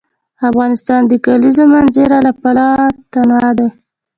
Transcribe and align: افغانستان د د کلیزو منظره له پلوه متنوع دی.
افغانستان 0.49 1.01
د 1.05 1.07
د 1.11 1.13
کلیزو 1.25 1.63
منظره 1.73 2.17
له 2.25 2.31
پلوه 2.41 2.73
متنوع 2.95 3.49
دی. 3.57 3.69